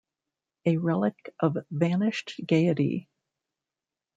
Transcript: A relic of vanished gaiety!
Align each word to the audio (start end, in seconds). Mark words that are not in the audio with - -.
A 0.65 0.77
relic 0.77 1.35
of 1.41 1.57
vanished 1.69 2.41
gaiety! 2.47 3.07